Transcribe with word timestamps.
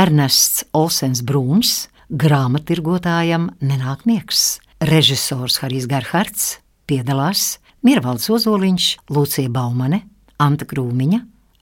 Ernests 0.00 0.62
Olsens 0.72 1.20
Brūns, 1.26 1.90
grāmattirgotājam 2.08 3.50
nenāk 3.60 4.06
miegs. 4.08 4.56
Režisors 4.80 5.58
Harijs 5.60 5.84
Gerhards 5.90 6.54
piedalās 6.88 7.58
Mirvalds 7.84 8.30
Ozoliņš, 8.32 8.86
Lūcija 9.12 9.50
Baumane, 9.52 9.98
Anta 10.40 10.64
Krūmiņa, 10.70 11.18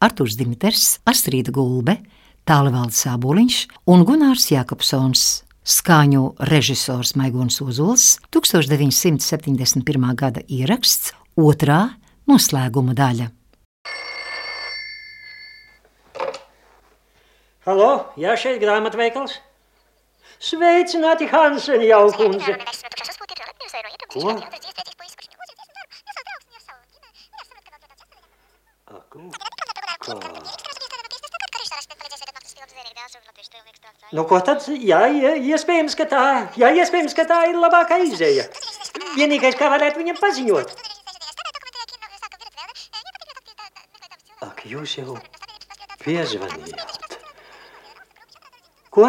Artūrs 0.06 0.36
Dimiters, 0.38 0.84
Astrīda 1.08 1.50
Gulbe, 1.56 1.96
Tālevalds 2.46 3.00
Sāboliņš 3.02 3.56
un 3.90 4.06
Gunārs 4.06 4.52
Jakobsons. 4.52 5.24
Skaņu 5.66 6.36
režisors 6.52 7.16
Maigons 7.18 7.58
Ozols, 7.64 8.20
1971. 8.30 10.14
gada 10.14 10.46
ieraksts, 10.46 11.10
otrā 11.34 11.88
noslēguma 12.30 12.94
daļa. 12.94 13.32
Halo, 17.68 17.88
jā, 18.16 18.32
šeit 18.40 18.62
grāmatveikals. 18.62 19.34
Sveicināti, 20.40 21.26
Hansen, 21.28 21.82
jau 21.84 22.06
kundze. 22.16 22.54
Ko? 24.14 24.22
Aku? 28.96 29.26
Kā? 30.06 30.16
Nu, 34.16 34.24
ko 34.30 34.38
tad? 34.40 34.64
Jā, 34.72 35.02
jā, 35.12 35.34
iespējams, 35.52 35.96
ka 35.98 36.06
tā, 36.08 36.24
jā, 36.56 36.70
iespējams, 36.72 37.16
ka 37.18 37.26
tā 37.28 37.42
ir 37.50 37.60
labākā 37.60 37.98
izēja. 38.06 38.46
Vienīgais, 39.18 39.58
kā 39.60 39.68
varētu 39.74 40.00
viņam 40.00 40.22
paziņot. 40.22 40.72
Ak, 44.48 44.64
jūs 44.72 44.96
jau 45.02 45.18
piezvanījāt. 46.06 46.97
Ko? 48.98 49.06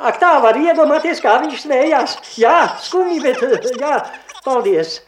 Ak, 0.00 0.16
tā 0.16 0.30
var 0.40 0.56
iedomāties, 0.56 1.20
kā 1.20 1.34
viņš 1.42 1.64
smējās. 1.66 2.14
Jā, 2.40 2.56
skumji, 2.80 3.20
bet 3.20 3.42
jā, 3.76 3.98
paldies. 4.46 5.02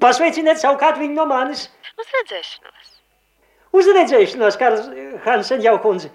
Pasveiciniet 0.00 0.62
savukārt 0.62 0.96
viņu 0.96 1.18
no 1.18 1.26
manis. 1.28 1.66
Uz 2.00 2.12
redzēšanos. 2.14 2.94
Uz 3.74 3.90
redzēšanos, 3.98 4.56
Karls 4.56 4.88
Hansen 5.26 5.60
jau 5.60 5.74
kundze. 5.82 6.08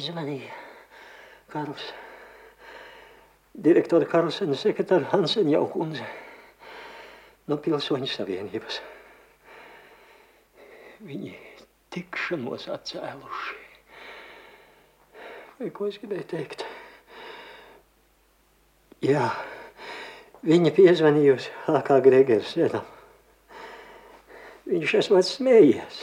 Zvanīja 0.00 0.48
Karls. 1.52 1.92
Direktora 3.68 4.08
Karlsena 4.08 4.56
sekretāra 4.56 5.10
Hansen 5.12 5.50
jau 5.52 5.66
kundze 5.68 6.08
no 7.50 7.58
Pilsoņu 7.58 8.08
savienības. 8.10 8.78
Viņi 11.02 11.32
tikšanos 11.94 12.68
atcēluši. 12.70 13.56
Vai 15.60 15.70
ko 15.76 15.88
es 15.90 15.98
gribēju 16.00 16.26
teikt? 16.30 16.64
Jā, 19.04 19.26
viņa 20.46 20.72
piezvanījusi 20.76 21.52
Hākā 21.66 21.98
Gregersenam. 22.04 22.86
Viņš 24.70 24.94
esot 25.00 25.26
smējies. 25.26 26.00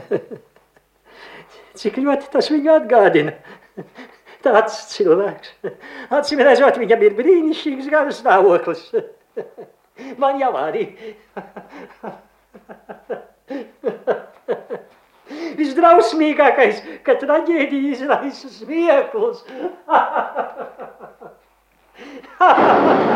Cik 1.80 1.98
ļoti 2.02 2.30
tas 2.34 2.50
viņu 2.52 2.74
atgādina. 2.74 3.36
Tāds 4.44 4.82
cilvēks. 4.92 5.54
Atcīm 6.12 6.42
redzot, 6.44 6.78
viņam 6.80 7.04
ir 7.06 7.16
brīnišķīgs 7.18 7.90
garas 7.92 8.20
stāvoklis. 8.20 8.88
Man 10.20 10.40
jau 10.40 10.52
arī. 10.58 10.84
Visdrausmīgākais, 15.60 16.76
ka 17.06 17.12
traģēdija 17.20 17.94
izraisa 17.94 18.48
smieklus. 18.54 19.44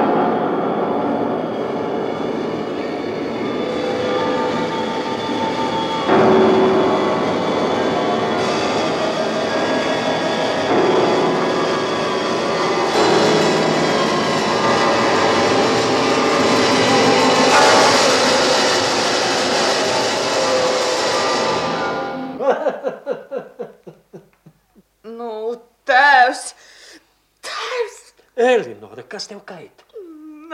kas 29.15 29.31
tev 29.31 29.47
kaita? 29.49 29.95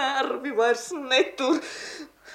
nervi 0.00 0.54
vairs 0.56 0.88
netur. 0.94 1.58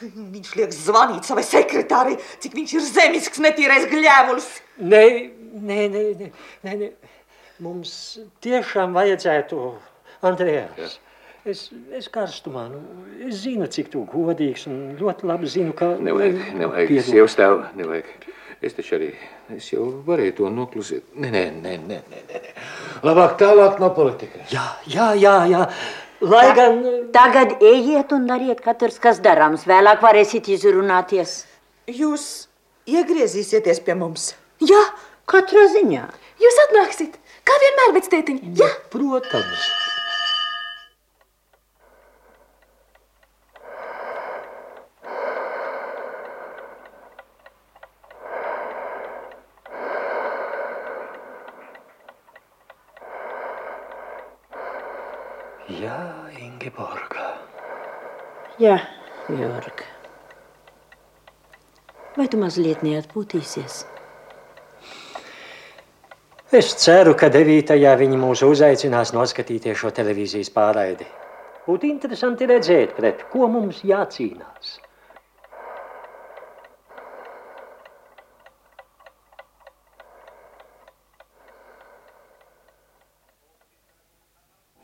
Viņš 0.03 0.51
liek 0.59 0.73
zvanīt 0.75 1.27
savai 1.27 1.45
sekretārei, 1.47 2.17
cik 2.43 2.57
viņš 2.57 2.73
ir 2.75 2.83
zemisks, 2.83 3.39
netīrais 3.43 3.87
gļēvulis. 3.91 4.49
Nē, 4.83 5.05
nē, 5.55 5.79
nē, 5.93 6.03
nē, 6.19 6.29
nē, 6.67 6.75
nē. 6.81 6.89
Mums 7.63 7.93
tiešām 8.43 8.91
vajadzētu, 8.97 9.61
Andrejs. 10.27 10.97
Es, 11.47 11.67
es 11.95 12.09
karstumā, 12.11 12.65
nu, 12.73 12.81
es 13.23 13.43
zinu, 13.45 13.69
cik 13.71 13.93
tu 13.93 14.01
godīgs 14.09 14.65
un 14.67 14.97
ļoti 14.99 15.27
labi 15.29 15.47
zinu, 15.53 15.75
ka... 15.77 15.93
Nevajag, 16.01 16.39
nevajag, 16.57 16.89
Piedod. 16.89 17.07
sievas 17.07 17.37
tēv, 17.37 17.59
nevajag. 17.77 18.09
Es 18.65 18.73
taču 18.73 18.95
arī, 18.97 19.11
es 19.53 19.67
jau 19.69 19.85
varēju 20.07 20.39
to 20.39 20.49
noklusēt. 20.49 21.11
Nē, 21.21 21.29
nē, 21.29 21.43
nē, 21.61 21.75
nē, 21.85 21.99
nē, 22.09 22.23
nē. 22.31 22.41
nē. 22.47 22.55
Labāk 23.05 23.37
tālāk 23.39 23.77
no 23.79 23.91
politikas. 23.95 24.49
Jā, 24.51 24.65
jā, 24.89 25.11
jā, 25.21 25.35
jā. 25.53 25.67
Lai 26.25 26.53
gan... 26.57 26.81
Tagad 27.13 27.61
ejiet 27.61 28.11
un 28.15 28.25
dariet 28.29 28.61
katrs, 28.65 28.97
kas 29.01 29.21
darāms. 29.23 29.67
Vēlāk 29.69 30.01
varēsiet 30.03 30.49
izrunāties. 30.55 31.37
Jūs 31.85 32.25
iegriezīsieties 32.89 33.83
pie 33.85 33.97
mums. 33.99 34.31
Jā, 34.63 34.81
katrā 35.29 35.67
ziņā. 35.77 36.05
Jūs 36.41 36.61
atnāksiet, 36.67 37.19
kā 37.47 37.61
vienmēr, 37.65 37.97
bet 37.99 38.13
tētiņa. 38.13 38.55
Jā, 38.61 38.71
Protams. 38.93 39.73
Jā, 55.65 55.97
Ingeborga. 56.37 57.23
Jā, 58.55 58.77
Jorga. 59.27 59.83
Vai 62.15 62.29
tu 62.31 62.39
mazliet 62.39 62.85
neatpūtīsies? 62.87 63.81
Es 66.55 66.69
ceru, 66.79 67.17
ka 67.19 67.27
9. 67.33 67.75
viņi 67.99 68.21
mūs 68.21 68.45
uzaicinās 68.47 69.11
noskatīties 69.11 69.75
šo 69.81 69.91
televīzijas 69.91 70.53
pārraidi. 70.55 71.03
Būtu 71.67 71.89
interesanti 71.89 72.47
redzēt, 72.47 72.95
pret 72.95 73.27
ko 73.33 73.49
mums 73.51 73.83
jācīnās. 73.83 74.77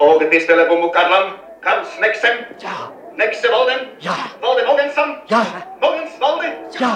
Olga 0.02 0.28
piespēlē 0.28 0.68
bumbu 0.68 0.92
Karlam, 0.92 1.38
Karls 1.64 2.02
Neksem, 2.04 2.50
Jā, 2.60 3.00
Nekse 3.18 3.48
Valden, 3.52 3.88
jā, 4.02 4.16
Valde 4.42 4.66
Mogensam, 4.66 5.16
jā, 5.30 5.42
Mogens 5.81 6.19
Valde, 6.19 6.52
jā, 6.80 6.92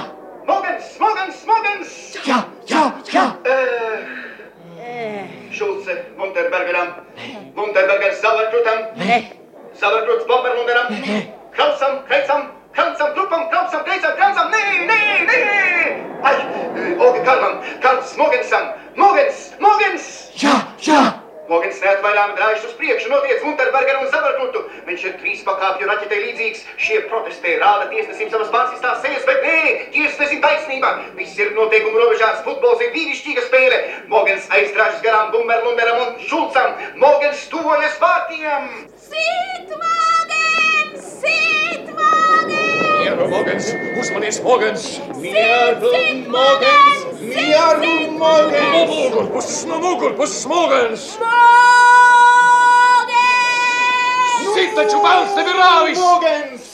Mogens, 0.48 1.00
Mogens, 1.00 1.46
Mogens! 1.46 1.90
jā, 2.26 2.40
jā, 2.70 2.84
jā. 3.12 3.26
Äh, 3.46 4.26
Schulze, 5.52 6.06
Munterbergeram, 6.18 6.94
Munterberger 7.56 8.14
Sauerkrutam, 8.14 8.80
Sauerkrut 9.74 10.28
Bombermunderam, 10.28 10.88
Krausam, 11.52 12.04
Kreuzam, 12.08 12.52
Kranzam, 12.76 13.14
Klupam, 13.14 13.50
Krausam, 13.50 13.84
Kreuzam, 13.84 14.16
Kranzam, 14.16 14.52
nee, 14.52 14.86
nee, 14.86 15.26
nee! 15.26 16.04
Ai, 16.24 16.36
äh, 16.36 17.00
Olga 17.00 17.24
Karlam, 17.24 17.62
Karls 17.82 18.18
Mogensam, 18.18 18.74
Mogens, 18.96 19.54
Mogens! 19.60 20.32
Jā, 20.36 20.56
jā, 20.84 21.02
Mogens 21.46 21.78
neatvairām 21.78 22.32
drājas 22.38 22.64
uz 22.66 22.74
priekšu, 22.80 23.10
notiec 23.12 23.44
Munterbergeru 23.46 24.02
un 24.02 24.10
Zabarkrutu. 24.10 24.64
Viņš 24.88 25.04
ir 25.06 25.14
trīs 25.22 25.44
pakāpju 25.46 25.90
raķetei 25.90 26.22
līdzīgs. 26.24 26.64
Šie 26.82 27.04
protestē 27.12 27.60
rāda 27.62 27.86
tiesnesim 27.92 28.32
savas 28.34 28.50
pārsistās 28.54 29.04
sejas, 29.06 29.28
bet 29.30 29.46
nē, 29.46 29.60
tiesnesim 29.94 30.42
taisnība. 30.42 30.96
Viss 31.20 31.38
ir 31.38 31.54
noteikumu 31.58 32.02
robežās, 32.02 32.42
futbols 32.48 32.82
ir 32.82 32.92
dīvišķīga 32.98 33.46
spēle. 33.46 33.82
Mogens 34.10 34.50
aizdražas 34.58 35.06
garām 35.06 35.30
Bumberlunderam 35.36 36.02
un 36.08 36.18
Šulcam. 36.26 36.82
Mogens 37.02 37.46
tuvojas 37.54 38.02
vārtiem. 38.02 38.70
Sit, 39.06 39.78
Mogens! 39.86 41.10
Sit! 41.22 41.94
Mierklūmies, 43.06 43.30
Mogens! 43.36 43.72
Mierklum 44.02 44.42
Mogens! 44.50 44.92
Mierklum 45.22 46.28
Mogens! 46.34 46.95
No 47.46 48.86
mugurpuses, 48.88 49.66
no 49.66 49.80
mugurpuses, 49.80 50.46
Mogens! 50.48 51.02
Sit 54.56 54.74
taču 54.74 55.02
valsts 55.04 55.36
tevi 55.38 55.54
rāvis! 55.54 56.00
Mogens! 56.00 56.72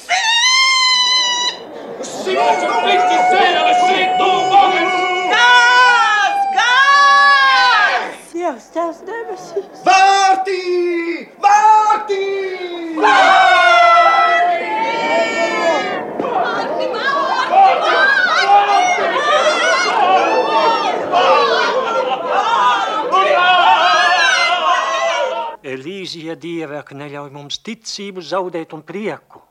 Sit 2.08 2.40
taču 2.40 2.72
pliķi 2.86 3.20
sēnele, 3.34 3.76
sit 3.82 4.16
tu, 4.22 4.32
Mogens! 4.54 4.96
Gāz! 5.36 6.40
Gāz! 6.56 8.26
Dievs, 8.32 8.72
tās 8.78 9.04
debesīs! 9.12 9.86
Vārtī! 9.90 10.60
Vārtī! 11.44 12.26
Elīzija 13.02 13.41
Dieva, 26.16 26.82
ka 26.84 26.96
neļauj 26.98 27.32
mums 27.32 27.60
ticību 27.64 28.24
zaudēt 28.26 28.74
un 28.76 28.84
prieku. 28.84 29.42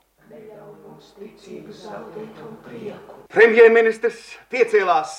Premjerministrs 3.31 4.19
piecēlās, 4.51 5.15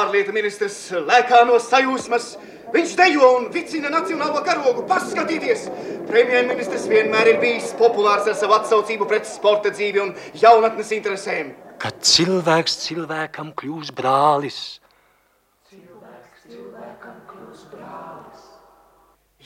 ārlietu 0.00 0.32
ministrs 0.32 0.78
lēkā 0.94 1.42
no 1.48 1.58
sajūsmas. 1.60 2.32
Viņš 2.70 2.92
dejo 2.96 3.28
un 3.36 3.48
vicina 3.50 3.90
nacionālo 3.90 4.40
karogu. 4.46 4.84
Paskatieties! 4.88 5.66
Premjerministrs 6.06 6.86
vienmēr 6.90 7.32
ir 7.32 7.40
bijis 7.42 7.72
populārs 7.78 8.28
ar 8.30 8.38
savu 8.38 8.54
atsaucību 8.60 9.08
pret 9.10 9.26
sporta 9.26 9.72
dzīvi 9.74 10.04
un 10.04 10.14
jaunatnes 10.38 10.94
interesēm. 10.94 11.50
Kad 11.82 11.98
cilvēks 12.06 12.78
cilvēkam 12.86 13.50
kļūs 13.58 13.90
brālis, 13.96 14.60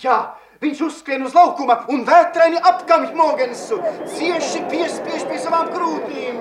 Jā, 0.02 0.16
viņš 0.62 0.80
uzskrien 0.88 1.22
uz 1.26 1.34
laukuma 1.36 1.84
un 1.92 2.02
vētraini 2.06 2.58
apkamj 2.70 3.12
Mogensu, 3.14 3.78
cieši 4.16 4.64
piespiež 4.72 5.26
pie 5.28 5.38
savām 5.38 5.70
krūtīm. 5.74 6.40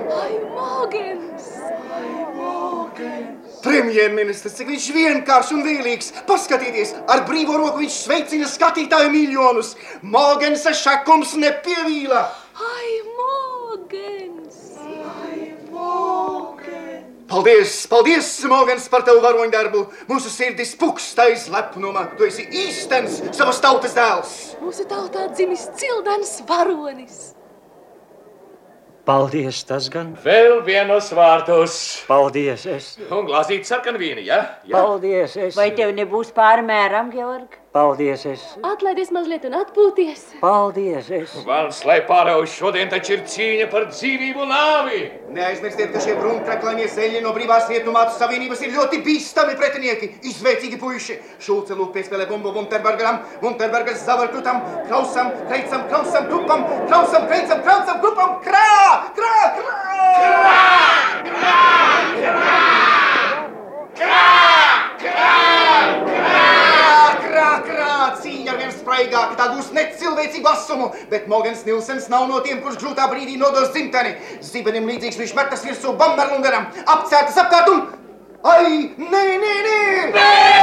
Premjerministrs, 3.64 4.58
cik 4.58 4.74
viņš 4.74 4.90
vienkārši 4.98 5.56
un 5.56 5.64
vēlīgs. 5.68 6.12
Paskatieties, 6.28 6.96
ar 7.08 7.24
brīvo 7.30 7.60
roku 7.62 7.84
viņš 7.84 8.02
sveicina 8.08 8.50
skatītāju 8.50 9.14
miljonus. 9.14 9.76
Mogensa 10.02 10.76
šakums 10.76 11.38
nepievīla. 11.40 12.28
Ai, 12.74 12.92
Mogens! 13.22 14.23
Paldies, 17.34 17.88
paldies, 17.90 18.28
Mogens, 18.46 18.84
par 18.94 19.02
tavu 19.02 19.18
varoņdarbu. 19.24 19.80
Mūsu 20.06 20.30
sirdis 20.30 20.76
pukstais 20.78 21.48
lepnuma. 21.50 22.04
Tu 22.20 22.28
esi 22.28 22.44
īstens 22.46 23.16
savas 23.34 23.58
tautas 23.64 23.96
dēls. 23.98 24.34
Mūsu 24.62 24.86
tautā 24.86 25.26
dzimis 25.32 25.64
cildens 25.80 26.36
varonis. 26.46 27.32
paldies 29.04 29.64
tas 29.66 29.90
gan. 29.90 30.14
Vēl 30.24 30.62
vienos 30.62 31.10
vārtos. 31.18 31.80
Paldies, 32.06 32.68
es. 32.70 32.94
Un 33.10 33.26
glāzīt 33.26 33.66
sarkanvīni, 33.66 34.28
ja? 34.30 34.40
ja? 34.70 34.78
Paldies, 34.78 35.34
es. 35.36 35.58
Vai 35.58 35.72
tev 35.74 35.90
nebūs 35.98 36.30
pārmēram, 36.38 37.10
Georg? 37.18 37.63
Paldies, 37.74 38.22
es. 38.30 38.42
Atlaidies 38.62 39.10
mazliet 39.10 39.48
un 39.50 39.56
atpūties. 39.58 40.20
Paldies, 40.38 41.08
es. 41.10 41.32
Valsts, 41.42 41.82
lai 41.90 42.04
pārauž 42.06 42.52
šodien 42.54 42.92
taču 42.92 43.16
ir 43.16 43.24
cīņa 43.26 43.66
par 43.72 43.88
dzīvību 43.90 44.44
un 44.44 44.52
nāvi. 44.54 45.00
Neaizmirstiet, 45.34 45.90
ka 45.90 46.04
šie 46.04 46.14
brūntraklainie 46.20 46.86
zeļi 46.94 47.24
no 47.26 47.32
brīvās 47.34 47.66
rietumātu 47.72 48.14
savienības 48.20 48.62
ir 48.62 48.76
ļoti 48.76 49.00
bīstami 49.08 49.58
pretinieki, 49.58 50.12
izvēcīgi 50.30 50.78
puiši. 50.84 51.18
Šulce 51.42 51.74
lūk 51.80 51.96
piespēlē 51.98 52.28
bumbu 52.30 52.54
Munterbergeram, 52.54 53.24
Munterbergers 53.42 54.06
Zavarkrutam, 54.06 54.62
Krausam, 54.86 55.34
Kreicam, 55.50 55.88
Krausam, 55.90 56.30
Krupam, 56.30 56.68
Krausam, 56.86 57.26
Kreicam, 57.26 57.66
Krausam, 57.66 57.98
Krupam, 58.06 58.38
krā, 58.46 58.93
bet 71.12 71.28
Mogens 71.32 71.66
Nilsens 71.68 72.10
nav 72.12 72.28
no 72.30 72.40
tiem, 72.46 72.62
kurš 72.64 72.80
grūtā 72.82 73.10
brīdī 73.12 73.38
nodos 73.42 73.72
dzimteni. 73.76 74.16
Zibenim 74.44 74.90
līdzīgs 74.92 75.20
viņš 75.22 75.36
metas 75.40 75.66
virsū 75.68 75.96
Bamberlungaram, 76.00 76.70
apcērtas 76.86 77.40
apkārt 77.46 77.72
un... 77.74 77.86
Ai, 78.44 78.92
nē, 79.00 79.24
nē, 79.40 79.56
nē! 79.70 80.63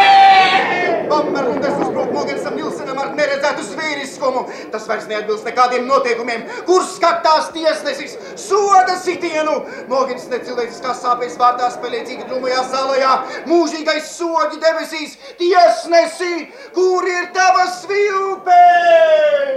Bamberlungers 1.20 1.76
uzbruk 1.84 2.12
Mogensam 2.14 2.54
Nilsenam 2.56 2.98
ar 3.02 3.10
neredzētu 3.16 3.64
zvēriskumu. 3.68 4.44
Tas 4.72 4.86
vairs 4.88 5.08
neatbilst 5.10 5.44
nekādiem 5.48 5.84
noteikumiem. 5.88 6.46
Kur 6.68 6.86
skatās 6.88 7.50
tiesnesis? 7.56 8.16
Soda 8.40 8.96
sitienu! 9.02 9.58
Mogens 9.92 10.24
necilvēciskās 10.32 11.02
sāpēs 11.04 11.36
vārdā 11.40 11.68
spēlēcīgi 11.74 12.24
drumajā 12.30 12.62
zālajā. 12.72 13.12
Mūžīgais 13.50 14.08
soģi 14.16 14.62
debesīs! 14.64 15.18
Tiesnesi! 15.40 16.48
Kur 16.76 17.08
ir 17.08 17.28
tava 17.36 17.68
svilpe? 17.74 18.62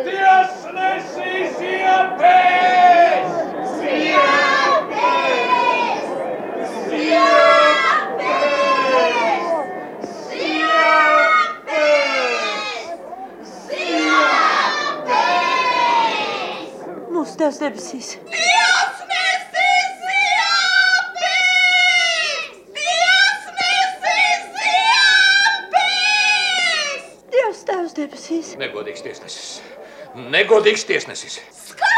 Tiesnesis 0.09 1.63
iepēs! 1.71 2.63
Mūsu 17.33 17.41
tās 17.41 17.55
debesīs! 17.57 18.09
Dievs, 27.33 27.63
tēvs 27.65 27.97
debesīs! 27.97 28.53
Negodīgs 28.61 29.01
tiesnesis. 29.07 29.47
Negodīgs 30.29 30.85
tiesnesis. 30.85 31.39
Skatieties 31.71 31.92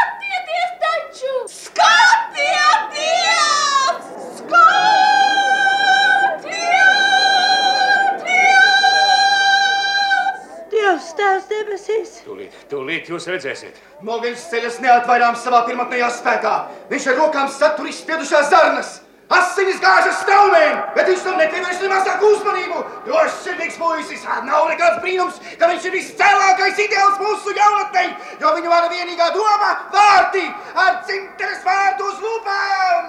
Tūlīt, 12.26 12.54
tūlīt 12.66 13.06
jūs 13.06 13.28
redzēsiet. 13.30 13.76
Mogens 14.02 14.48
ceļas 14.50 14.80
neatvairām 14.82 15.36
savā 15.38 15.60
pirmotnējā 15.68 16.08
spēkā. 16.16 16.54
Viņš 16.90 17.04
ar 17.12 17.20
rokām 17.20 17.46
satur 17.54 17.86
izspiedušās 17.86 18.48
zarnas. 18.50 18.96
Asinis 19.36 19.78
gāžas 19.82 20.18
straumēm, 20.22 20.80
bet 20.94 21.08
viņš 21.10 21.22
tam 21.22 21.38
nepievērš 21.38 21.80
ne 21.82 21.88
mazāku 21.92 22.28
uzmanību. 22.34 22.82
Drošs 23.06 23.40
sirdīgs 23.46 23.78
puisis, 23.78 24.26
nav 24.46 24.66
nekāds 24.70 25.00
brīnums, 25.02 25.40
ka 25.58 25.70
viņš 25.70 25.86
ir 25.86 25.96
viscēlākais 25.96 26.82
ideāls 26.84 27.22
mūsu 27.22 27.54
jaunatnei, 27.54 28.12
jo 28.42 28.54
viņu 28.58 28.74
vada 28.74 28.90
vienīgā 28.90 29.30
doma- 29.34 29.72
vārti 29.96 30.44
ar 30.74 31.02
dzimtenes 31.06 31.62
vārdu 31.66 32.10
uz 32.10 32.18
lūpām! 32.26 33.06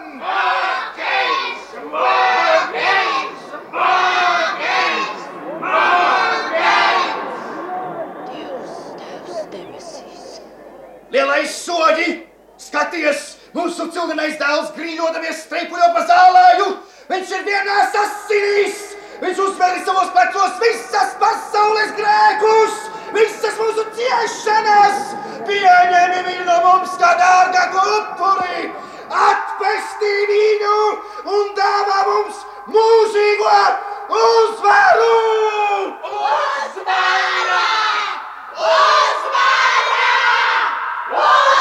Lielais 11.11 11.51
soļi! 11.63 12.07
Skaties! 12.59 13.35
Mūsu 13.55 13.85
cildenais 13.95 14.35
dēls 14.41 14.73
grīļodamies 14.75 15.45
streipuļo 15.45 15.87
pa 15.95 16.03
zālāju! 16.09 16.65
Viņš 17.07 17.31
ir 17.37 17.45
vienās 17.47 17.95
asinīs! 18.01 18.81
Viņš 19.21 19.39
uzvēri 19.45 19.85
savos 19.87 20.11
plecos 20.11 20.57
visas 20.59 21.13
pasaules 21.21 21.93
grēkus! 21.99 22.81
Visas 23.15 23.55
mūsu 23.61 23.87
ciešanas! 23.95 25.15
Pieņemi 25.47 26.25
viņu 26.27 26.49
no 26.49 26.59
mums 26.65 26.99
kā 26.99 27.13
dārgāku 27.21 27.87
upuri! 28.01 28.67
Atpestī 29.07 30.13
viņu 30.33 30.77
un 31.37 31.55
dāvā 31.55 32.01
mums 32.11 32.43
mūžīgo 32.75 33.55
uzvaru! 34.25 35.13
Uzvaru! 36.11 36.47
Oh! 41.19 41.56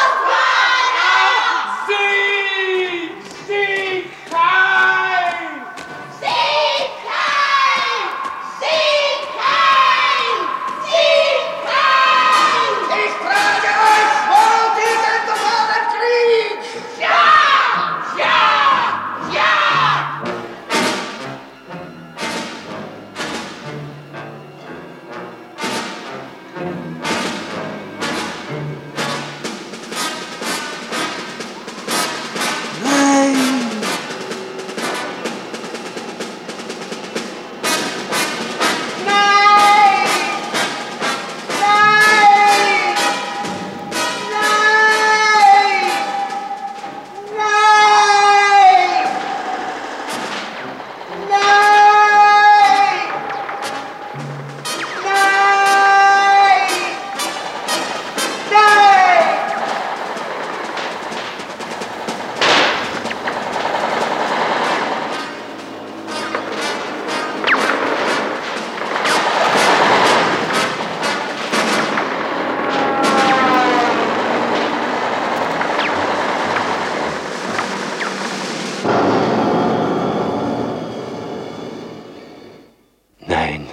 sein. 83.47 83.67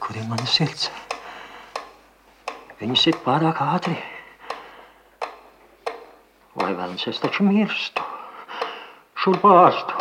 Kur 0.00 0.16
ir 0.18 0.26
mana 0.28 0.46
sirds? 0.50 0.90
Viņas 2.80 3.04
ir 3.12 3.18
pārāk 3.22 3.60
ātri. 3.62 3.94
Vai 6.58 6.72
vēlams, 6.74 7.06
es 7.08 7.20
taču 7.22 7.46
mirstu, 7.46 8.02
šurp 9.22 9.46
ārstu. 9.46 10.00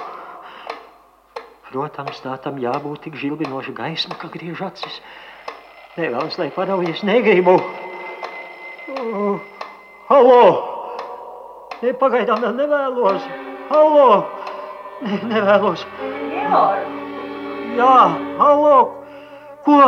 Protams, 1.70 2.20
tā 2.26 2.34
tam 2.44 2.58
jābūt 2.60 3.06
tik 3.06 3.16
žilbinoša 3.22 3.76
gaisma, 3.78 4.18
ka 4.20 4.32
griež 4.34 4.66
acis. 4.66 4.98
Nē, 5.96 6.10
vēlams, 6.10 6.42
lai 6.42 6.50
paraujies, 6.58 7.06
negribu. 7.08 7.56
Uh, 8.92 9.00
oh, 9.14 9.40
halo! 10.10 10.71
Ne, 11.82 11.96
pagaidām 11.98 12.44
vēl 12.44 12.54
nevēlos. 12.60 13.24
Halo! 13.72 14.08
Ne, 15.02 15.18
nevēlos. 15.32 15.86
Jā, 17.78 17.96
halo! 18.38 18.76
Ko? 19.66 19.80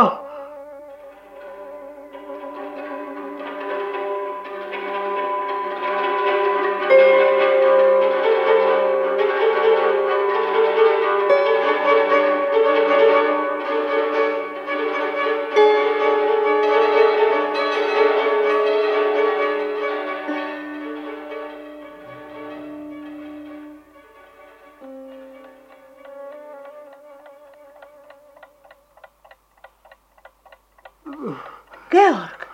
Georg! 31.90 32.48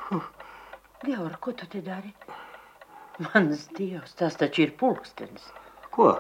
Georg, 1.03 1.39
ko 1.41 1.53
tu 1.53 1.67
te 1.67 1.81
dari? 1.83 2.13
Mans 3.19 3.65
dievs, 3.75 4.13
tas 4.15 4.37
taču 4.39 4.63
ir 4.63 4.75
pulkstenis. 4.79 5.49
Ko? 5.91 6.13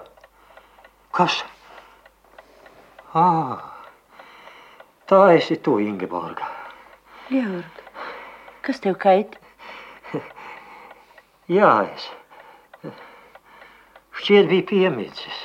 Kas? 1.15 1.37
Ah, 3.15 3.63
tā 5.07 5.21
esi 5.37 5.61
tu, 5.63 5.77
Ingeborga. 5.85 6.49
Georg, 7.31 7.83
kas 8.67 8.83
tev 8.83 8.99
kait? 8.99 9.39
Jā, 11.57 11.71
es. 11.87 12.11
Šķiet 14.21 14.51
bija 14.51 14.67
piemicis. 14.73 15.45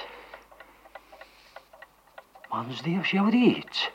Mans 2.50 2.82
dievs 2.82 3.14
jau 3.14 3.30
rīts. 3.30 3.86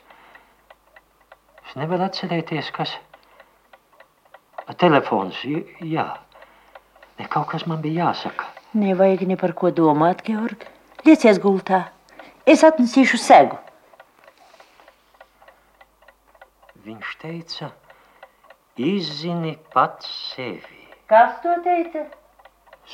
Es 1.71 1.77
nevaru 1.79 2.03
atcerēties, 2.03 2.67
kas. 2.75 2.91
Telefons, 4.81 5.37
jā. 5.87 6.03
Ne, 7.19 7.27
kaut 7.31 7.47
kas 7.51 7.63
man 7.67 7.79
bija 7.83 8.09
jāsaka. 8.09 8.47
Nevajag 8.75 9.23
ne 9.29 9.37
par 9.39 9.53
ko 9.55 9.71
domāt, 9.75 10.23
Georg. 10.27 10.65
Liecies 11.07 11.39
gultā. 11.43 11.85
Es 12.47 12.63
atnesīšu 12.67 13.19
segu. 13.19 13.55
Viņš 16.83 17.09
teica, 17.21 17.69
izzini 18.81 19.55
pats 19.71 20.07
sevi. 20.33 20.79
Kas 21.11 21.39
to 21.43 21.55
teica? 21.65 22.05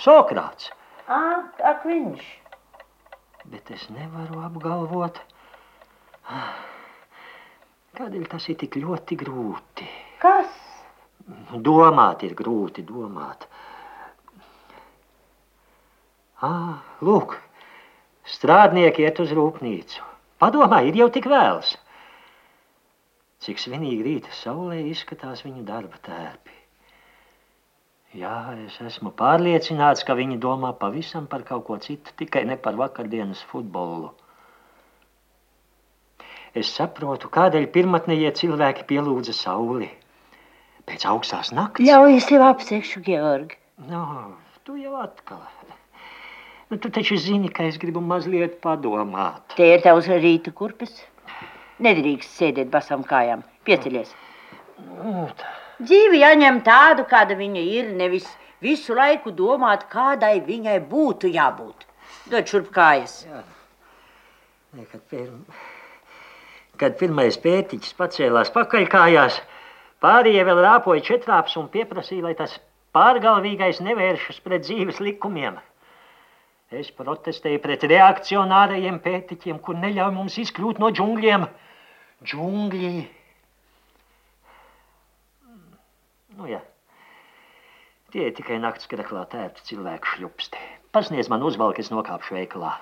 Sokrāts, 0.04 0.70
Ā, 1.08 1.22
ak 1.64 1.86
viņš. 1.88 2.26
bet 3.48 3.72
es 3.72 3.86
nevaru 3.90 4.42
apgalvot, 4.44 5.22
kādēļ 7.98 8.28
tas 8.32 8.46
ir 8.52 8.58
tik 8.62 8.78
ļoti 8.80 9.18
grūti. 9.20 9.88
Kas? 10.22 10.52
Domāt 11.68 12.24
ir 12.24 12.36
grūti 12.38 12.86
domāt. 12.88 13.48
Ah, 16.46 16.84
lūk, 17.02 17.34
strādnieki 18.38 19.04
iet 19.08 19.20
uz 19.24 19.34
rūpnīcu. 19.34 20.06
Padomā, 20.38 20.84
ir 20.86 21.00
jau 21.00 21.10
tik 21.14 21.26
vēls. 21.32 21.74
Cik 23.42 23.62
svinīgi 23.62 24.06
rīta 24.06 24.34
saulē 24.38 24.78
izskatās 24.92 25.42
viņu 25.46 25.66
darba 25.66 25.98
tērpi. 26.06 26.54
Jā, 28.18 28.38
es 28.66 28.78
esmu 28.82 29.12
pārliecināts, 29.18 30.06
ka 30.06 30.16
viņi 30.18 30.38
domā 30.42 30.72
pavisam 30.78 31.26
par 31.30 31.44
kaut 31.46 31.66
ko 31.68 31.78
citu, 31.82 32.14
tikai 32.22 32.46
ne 32.50 32.56
par 32.58 32.78
vakardienas 32.80 33.42
futbolu. 33.50 34.14
Es 36.58 36.70
saprotu, 36.74 37.30
kādēļ 37.34 37.68
pirmotnējie 37.76 38.32
cilvēki 38.40 38.86
pielūdza 38.90 39.36
sauli. 39.36 39.90
Pēc 40.88 41.04
augstās 41.12 41.52
nakts. 41.54 41.84
Ļauj, 41.84 42.16
es 42.18 42.30
tev 42.30 42.46
apsekšu, 42.48 43.02
Georg. 43.06 43.58
No, 43.90 44.04
tu 44.66 44.78
jau 44.80 44.96
atkal. 45.02 45.44
Nu, 46.72 46.80
tu 46.84 46.90
taču 46.92 47.20
zini, 47.20 47.52
ka 47.54 47.68
es 47.68 47.78
gribu 47.82 48.02
mazliet 48.04 48.58
padomāt. 48.64 49.44
Te 49.56 49.68
ir 49.76 49.84
tavs 49.84 50.10
rīta 50.10 50.52
kurpes. 50.56 50.96
Nedrīkst 51.84 52.40
sēdēt 52.40 52.72
basām 52.74 53.06
kājām. 53.08 53.44
Pieceļies. 53.68 54.16
Nu, 54.80 55.28
tā. 55.38 55.54
Dzīvi 55.78 56.24
jāņem 56.24 56.64
tādu, 56.66 57.06
kāda 57.06 57.36
viņa 57.38 57.62
ir, 57.62 57.90
nevis 58.00 58.26
visu 58.66 58.96
laiku 58.98 59.30
domāt, 59.30 59.86
kādai 59.92 60.40
viņai 60.48 60.80
būtu 60.90 61.30
jābūt. 61.36 61.86
Dod 62.32 62.50
šurp 62.50 62.72
kājas. 62.74 63.20
Ne, 64.74 64.88
Kad, 64.90 65.04
pirm... 65.12 65.44
kad 66.80 66.98
pirmais 67.00 67.38
pētiķis 67.44 67.96
pacēlās 67.98 68.52
pakaļkājās, 68.56 69.40
pārējie 70.04 70.44
vēl 70.48 70.62
rāpoja 70.66 71.06
četrāps 71.10 71.58
un 71.60 71.70
pieprasīja, 71.74 72.28
lai 72.28 72.36
tas 72.38 72.56
pārgalvīgais 72.98 73.82
nevēršas 73.86 74.40
pret 74.46 74.66
dzīves 74.68 75.02
likumiem. 75.04 75.60
Es 76.68 76.90
protestēju 76.92 77.62
pret 77.64 77.86
reakcionārajiem 77.88 78.98
pētiķiem, 79.04 79.60
kur 79.64 79.78
neļauj 79.80 80.12
mums 80.16 80.36
izkļūt 80.42 80.82
no 80.84 80.90
džungļiem. 80.92 81.46
Džungļi. 82.28 82.96
Nu, 86.38 86.50
jā. 86.52 86.60
Tie 88.12 88.28
ir 88.28 88.36
tikai 88.36 88.60
naktas 88.64 88.90
kreklā 88.92 89.24
tērpti 89.32 89.64
cilvēku 89.72 90.12
šļupsti. 90.16 90.60
Pasniedz 90.96 91.32
man 91.32 91.44
uzvalku, 91.48 91.84
es 91.84 91.92
nokāpšu 91.94 92.36
veikalā. 92.36 92.76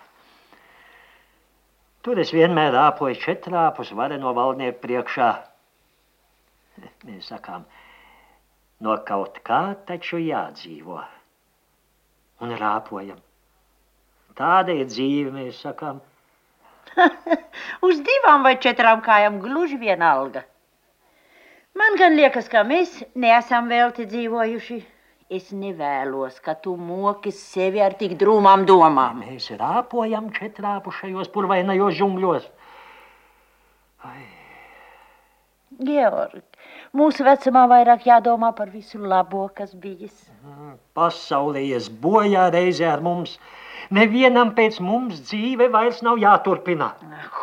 Tur 2.06 2.22
es 2.22 2.30
vienmēr 2.36 2.70
rāpoju 2.76 3.18
četrāpus 3.18 3.90
vareno 3.98 4.34
valdnieku 4.38 4.78
priekšā. 4.84 5.30
Mēs 7.08 7.32
sakām, 7.32 7.64
no 8.86 8.98
kaut 9.08 9.40
kā 9.48 9.62
taču 9.90 10.20
jādzīvo. 10.22 11.00
Un 12.46 12.52
rāpojam. 12.60 13.18
Tāda 14.36 14.74
ir 14.76 14.90
dzīve, 14.92 15.32
mēs 15.32 15.62
sakām. 15.64 16.02
Uz 17.88 18.02
divām 18.04 18.44
vai 18.44 18.58
četrām 18.60 19.00
kājām 19.06 19.40
gluži 19.40 19.80
vienalga. 19.80 20.44
Man 21.80 21.96
gan 22.00 22.18
liekas, 22.20 22.50
ka 22.52 22.66
mēs 22.68 23.00
neesam 23.16 23.72
velti 23.72 24.06
dzīvojuši. 24.12 24.82
Es 25.34 25.48
nevēlos, 25.50 26.36
ka 26.38 26.54
tu 26.54 26.76
moki 26.78 27.32
sevi 27.34 27.82
ar 27.82 27.96
tik 27.98 28.12
drūmām 28.22 28.66
domām. 28.70 29.24
Mēs 29.24 29.48
rāpojam 29.58 30.28
četrāpu 30.36 30.92
šajos 30.94 31.32
purvainajos 31.34 31.96
žungļos. 31.98 32.44
Georg, 35.82 36.44
mūsu 36.94 37.26
vecumā 37.26 37.64
vairāk 37.72 38.06
jādomā 38.06 38.52
par 38.56 38.70
visu 38.70 39.02
labo, 39.02 39.48
kas 39.50 39.74
bijis. 39.74 40.14
Pasaulē 40.94 41.66
ies 41.72 41.90
bojā 41.90 42.46
reizē 42.54 42.92
ar 42.94 43.02
mums. 43.02 43.40
Nevienam 43.90 44.54
pēc 44.54 44.78
mums 44.80 45.26
dzīve 45.26 45.72
vairs 45.74 46.04
nav 46.06 46.22
jāturpina. 46.22 46.92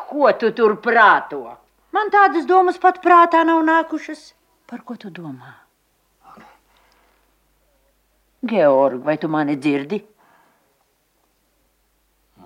Ko 0.07 0.31
tu 0.39 0.53
tur 0.55 0.79
prāto? 0.87 1.59
Man 1.91 2.15
tādas 2.15 2.47
domas 2.47 2.79
pat 2.79 3.03
prātā 3.03 3.43
nav 3.43 3.67
nākušas. 3.67 4.33
Par 4.71 4.87
ko 4.87 4.95
tu 4.95 5.11
domā? 5.11 5.62
Georg, 8.45 9.05
vai 9.05 9.15
tu 9.23 9.29
mani 9.31 9.55
dzirdi? 9.55 10.01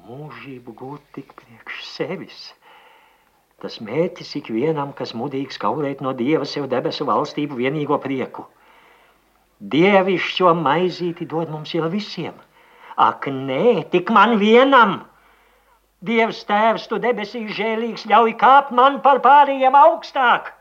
Mūžību 0.07 0.75
gūt 0.77 1.05
tik 1.17 1.31
priekš 1.39 1.79
sevis. 1.89 2.41
Tas 3.65 3.79
mērķis 3.81 4.35
ikvienam, 4.43 4.91
kas 4.99 5.15
mudīgs 5.17 5.57
kaulēt 5.63 6.03
no 6.05 6.11
dieva 6.19 6.45
sev 6.45 6.67
debesu 6.69 7.07
valstību 7.09 7.57
vienīgo 7.63 7.97
prieku. 8.03 8.45
Dievišķo 9.75 10.53
maizīti 10.59 11.25
dod 11.31 11.49
mums 11.55 11.73
jau 11.73 11.89
visiem. 11.95 12.37
Ak, 13.01 13.25
nē, 13.33 13.87
tik 13.95 14.13
man 14.13 14.37
vienam! 14.43 14.99
Dievs 16.05 16.43
tēvs, 16.51 16.85
tu 16.91 16.99
debesīs 17.01 17.55
žēlīgs, 17.57 18.05
ļauj 18.13 18.35
kāpt 18.45 18.77
man 18.77 19.01
par 19.07 19.23
pārējiem 19.25 19.81
augstāk! 19.81 20.53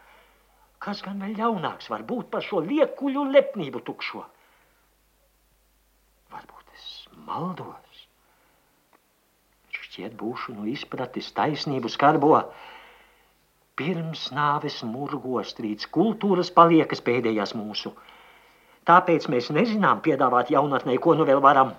Kas 0.79 1.03
gan 1.03 1.19
vēl 1.19 1.35
ļaunāks 1.41 1.91
var 1.91 2.07
būt 2.07 2.31
par 2.31 2.47
šo 2.47 2.63
liekuļu 2.63 3.27
lepnību 3.35 3.83
tukšo? 3.83 4.23
Maldos. 7.25 8.05
Šķiet, 9.95 10.15
būšu 10.19 10.53
nu 10.57 10.65
izpratis 10.67 11.29
taisnību 11.37 11.87
skarbo. 11.93 12.33
Pirms 13.79 14.25
nāves 14.35 14.81
murgostrīds 14.87 15.87
kultūras 15.97 16.51
paliekas 16.57 17.03
pēdējās 17.05 17.53
mūsu. 17.55 17.93
Tāpēc 18.89 19.29
mēs 19.31 19.49
nezinām 19.55 20.01
piedāvāt 20.05 20.51
jaunatnē, 20.53 20.97
ko 21.01 21.15
nu 21.15 21.25
vēl 21.27 21.39
varam. 21.43 21.71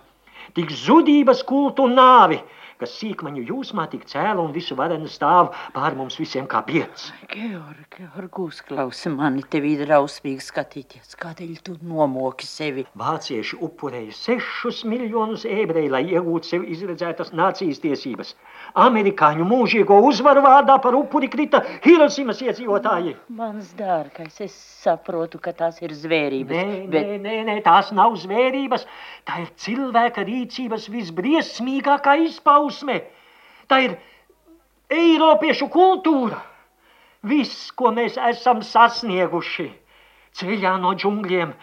Tik 0.57 0.73
zudības 0.73 1.43
kultu 1.47 1.87
un 1.87 1.97
nāvi, 1.99 2.41
kas 2.81 2.93
sīkmaņu 3.01 3.45
jūsmā 3.49 3.87
tik 3.93 4.05
cēla 4.11 4.43
un 4.43 4.53
visu 4.55 4.77
varenu 4.79 5.09
stāv 5.11 5.53
pār 5.75 5.97
mums 5.99 6.19
visiem 6.21 6.47
kā 6.51 6.61
biets. 6.67 7.09
Georg, 7.33 7.97
Georg, 7.97 8.41
uzklausi 8.47 9.13
mani, 9.13 9.45
tev 9.51 9.65
ir 9.69 9.85
drausmīgi 9.87 10.45
skatīties. 10.45 11.17
Kādēļ 11.21 11.55
tu 11.67 11.77
nomoki 11.81 12.49
sevi? 12.49 12.87
Vācieši 12.99 13.61
upurēja 13.65 14.15
sešus 14.17 14.83
miljonus 14.89 15.47
ebreju, 15.49 15.93
lai 15.95 16.05
iegūtu 16.13 16.53
sev 16.53 16.67
izredzētas 16.77 17.33
nācijas 17.37 17.81
tiesības. 17.85 18.35
Amerikāņu 18.77 19.47
mūžīgo 19.49 19.99
uzvaru 20.09 20.45
vārdā 20.45 20.77
par 20.85 20.97
upuri 20.99 21.31
krita 21.33 21.63
Hirosimas 21.87 22.43
iedzīvotāji. 22.45 23.17
Mans 23.37 23.73
dārgais, 23.79 24.41
es 24.45 24.57
saprotu, 24.85 25.41
ka 25.43 25.55
tās 25.57 25.81
ir 25.83 25.95
zvērības. 25.97 26.57
Nē, 26.57 26.81
bet... 26.93 27.09
nē, 27.09 27.19
nē, 27.25 27.37
nē, 27.49 27.57
tās 27.65 27.93
nav 27.97 28.19
zvērības. 28.21 28.85
Tā 29.27 29.43
ir 29.47 29.51
cilvēka 29.65 30.27
rīcības 30.29 30.91
visbriesmīgākā 30.93 32.19
izpausme. 32.27 32.66
Tā 33.71 33.81
ir 33.87 33.97
Eiropiešu 34.93 35.71
kultūra. 35.73 36.43
Viss, 37.27 37.73
ko 37.75 37.91
mēs 37.91 38.21
esam 38.29 38.61
sasnieguši 38.63 39.67
ceļā 40.37 40.77
no 40.79 40.93
džungļiem, 40.95 41.55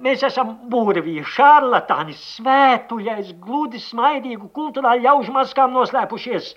Mēs 0.00 0.22
esam 0.24 0.54
burvīgi, 0.72 1.20
šarlatāni, 1.28 2.14
svētuļais, 2.16 3.34
gludi 3.44 3.76
smaidīgu 3.84 4.46
kultūrālu 4.56 5.04
ļaužu 5.04 5.34
maskām 5.34 5.74
noslēpušies. 5.76 6.54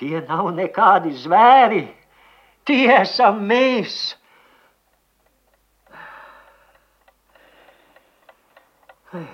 Tie 0.00 0.22
nav 0.24 0.48
nekādi 0.56 1.12
zvēri, 1.12 1.82
tie 2.64 2.86
esam 3.02 3.42
mēs. 3.50 3.98
Vai 9.12 9.26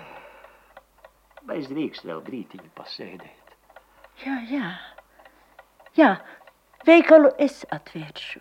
es 1.52 1.68
drīkst 1.68 2.06
vēl 2.08 2.22
brītiņu 2.24 2.70
pasēdēt? 2.78 3.54
Jā, 4.24 4.38
jā. 4.50 4.70
Jā, 5.98 6.10
veikalu 6.88 7.30
es 7.38 7.64
atvēršu. 7.74 8.40